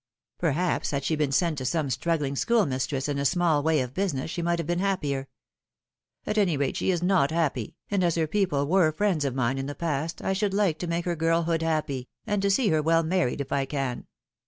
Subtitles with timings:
[0.39, 4.31] Perhaps had she been sent to some struggling schoolmistress in a small way of business
[4.31, 5.27] she might have been happier.
[6.25, 9.59] At any rate, she is not happy; and as her people were friends of mine
[9.59, 12.81] in the past I should like to make her girlhood happy, and to see her
[12.81, 14.07] well married, if I can."